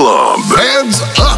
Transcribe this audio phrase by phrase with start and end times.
[0.00, 0.40] Club.
[0.56, 1.29] Hands up!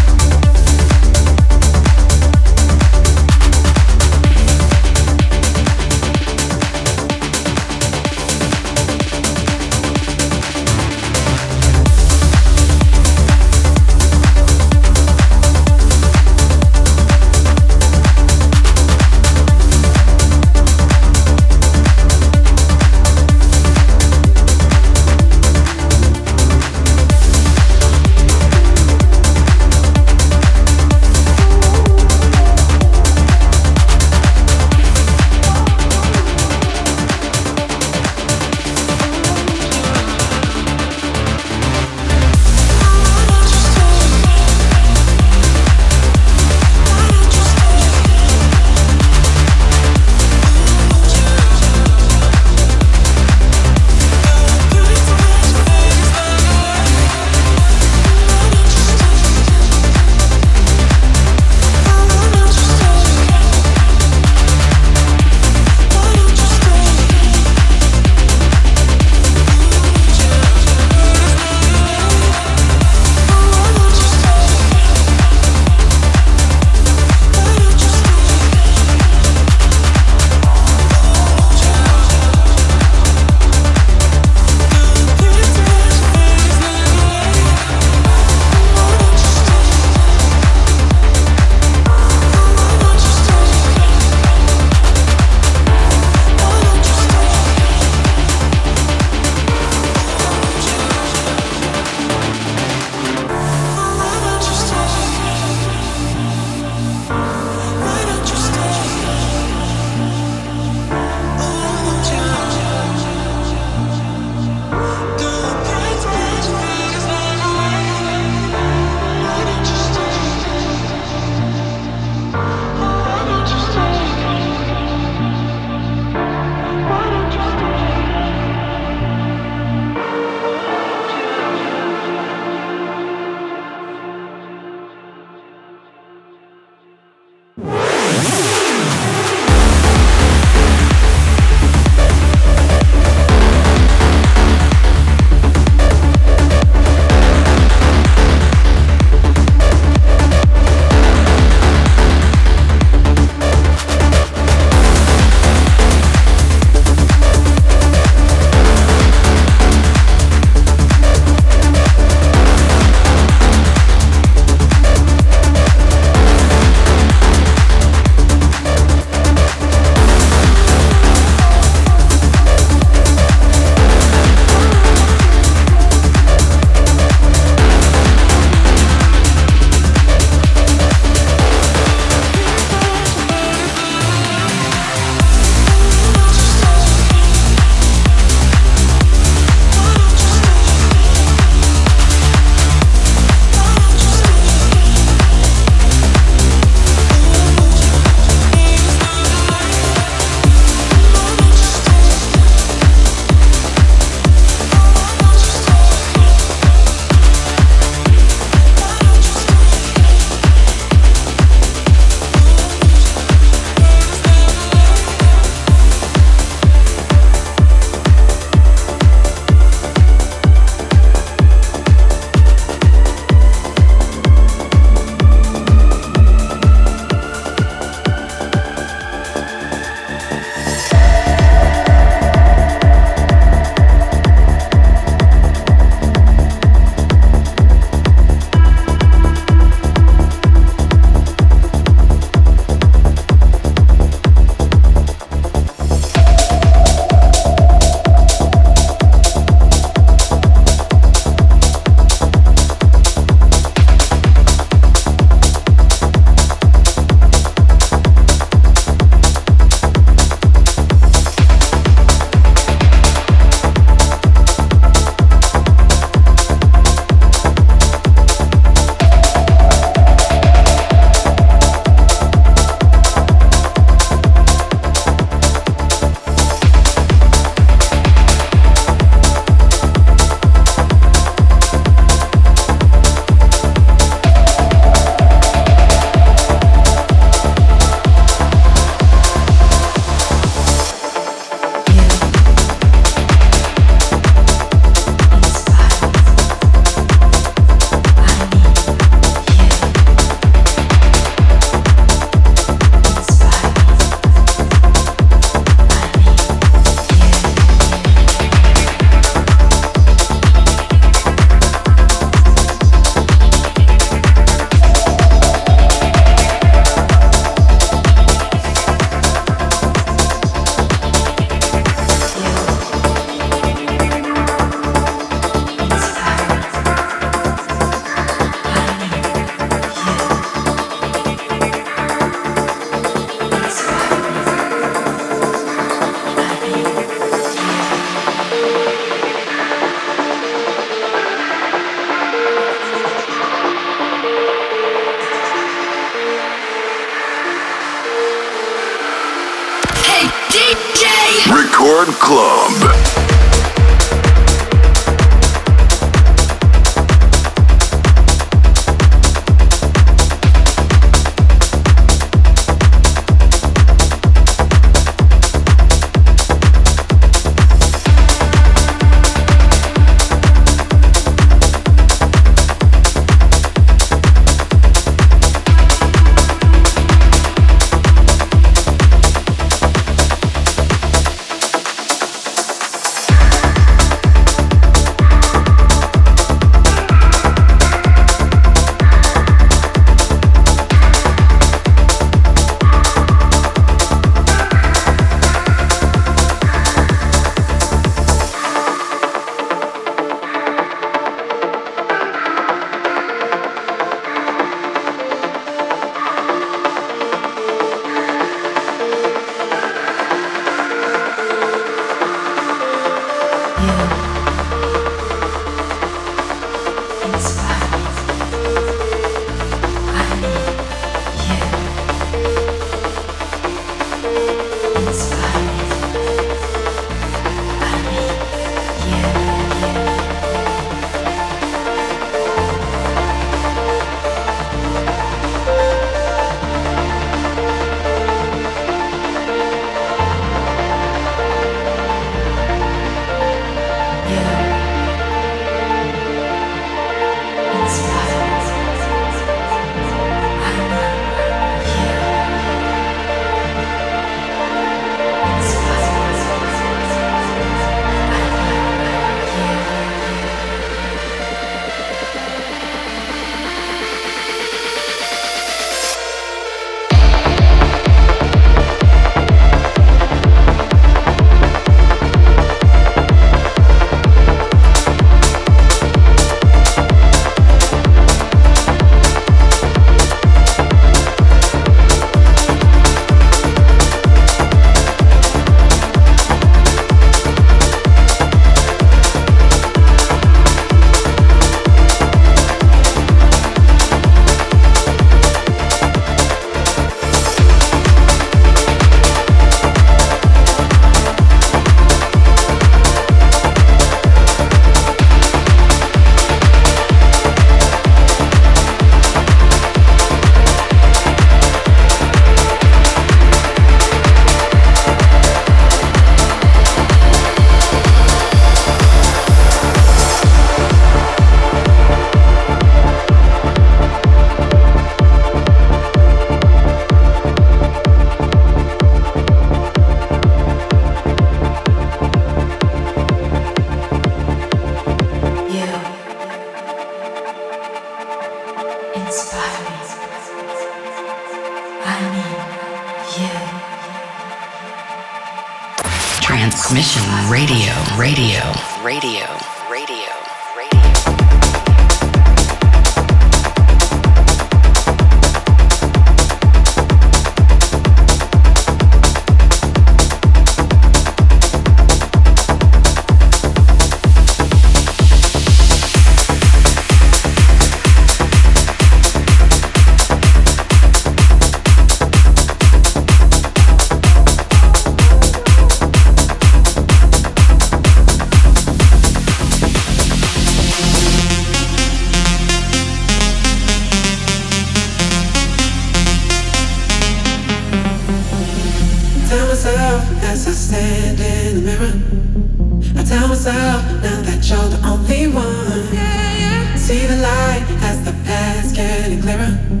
[599.51, 600.00] mirror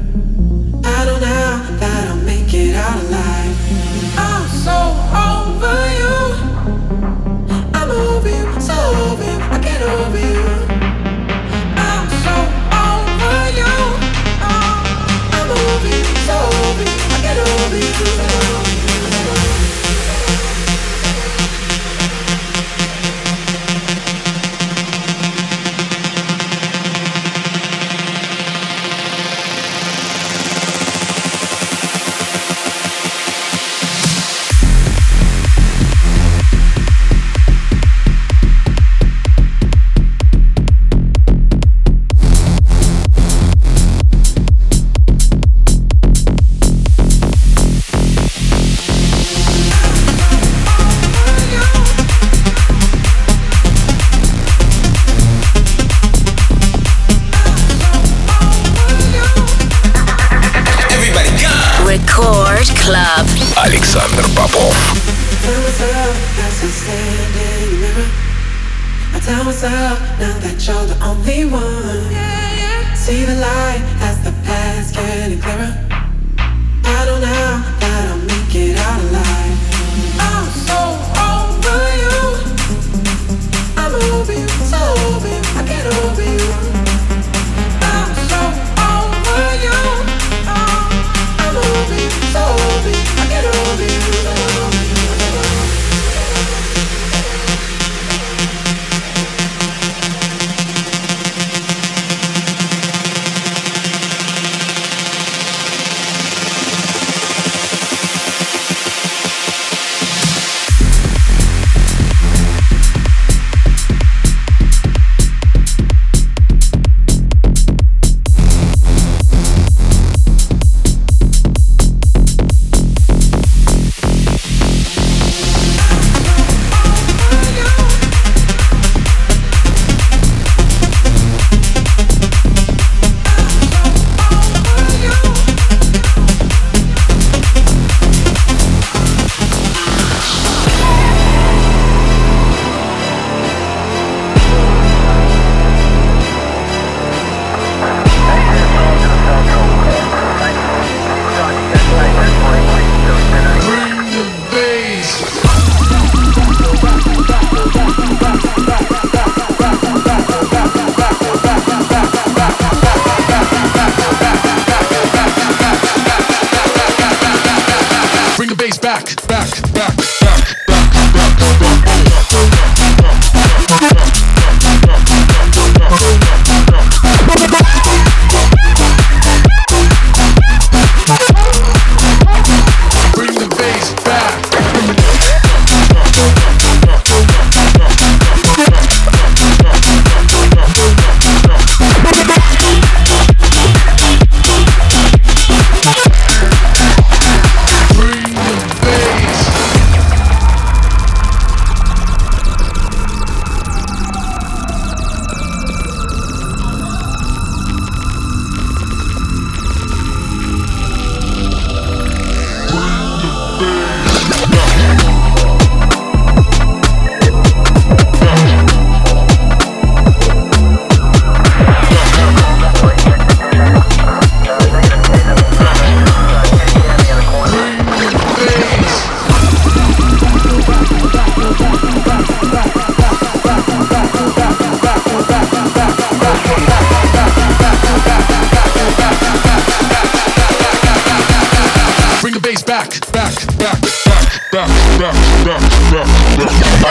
[244.53, 244.67] Are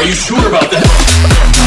[0.02, 1.59] you sure about that?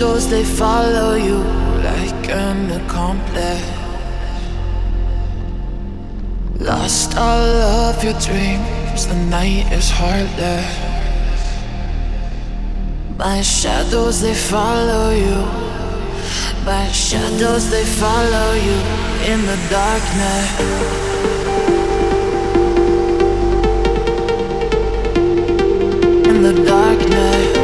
[0.00, 1.36] shadows, they follow you
[1.84, 3.70] like an accomplice.
[6.58, 7.44] Lost all
[7.84, 10.64] of your dreams, the night is heartless.
[13.18, 15.36] My shadows, they follow you.
[16.64, 18.78] My shadows, they follow you
[19.30, 21.10] in the darkness.
[26.42, 27.59] the darkness.